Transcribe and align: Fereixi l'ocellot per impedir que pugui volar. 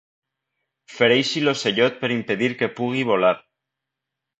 Fereixi 0.93 1.45
l'ocellot 1.45 2.03
per 2.03 2.13
impedir 2.17 2.51
que 2.59 2.75
pugui 2.83 3.09
volar. 3.15 3.35